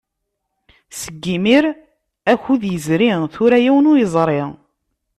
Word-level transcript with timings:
Seg 1.01 1.23
imir 1.35 1.65
akud 2.31 2.61
yezri, 2.71 3.09
tura 3.33 3.57
yiwen 3.63 3.89
ur 3.91 3.97
yeẓri. 3.99 4.41